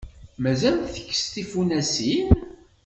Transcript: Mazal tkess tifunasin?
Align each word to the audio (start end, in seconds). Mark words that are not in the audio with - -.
Mazal 0.43 0.75
tkess 0.93 1.21
tifunasin? 1.33 2.29